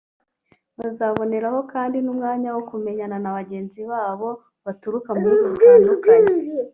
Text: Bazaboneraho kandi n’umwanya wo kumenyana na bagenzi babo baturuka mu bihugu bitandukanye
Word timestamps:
Bazaboneraho 0.79 1.59
kandi 1.73 1.97
n’umwanya 2.01 2.49
wo 2.55 2.61
kumenyana 2.69 3.17
na 3.23 3.31
bagenzi 3.37 3.81
babo 3.91 4.29
baturuka 4.65 5.09
mu 5.17 5.21
bihugu 5.29 5.47
bitandukanye 5.53 6.31